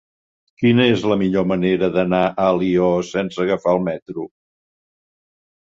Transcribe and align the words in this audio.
Quina 0.61 0.87
és 0.93 1.03
la 1.11 1.17
millor 1.23 1.45
manera 1.51 1.91
d'anar 1.99 2.23
a 2.31 2.47
Alió 2.55 2.89
sense 3.13 3.47
agafar 3.47 3.77
el 3.77 3.87
metro? 3.93 4.29